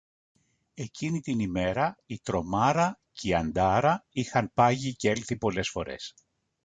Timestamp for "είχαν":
4.09-4.51